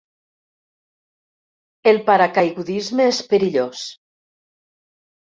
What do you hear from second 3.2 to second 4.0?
perillós.